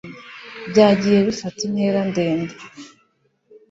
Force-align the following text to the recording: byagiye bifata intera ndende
byagiye 0.69 1.17
bifata 1.27 1.59
intera 1.67 1.99
ndende 2.09 2.53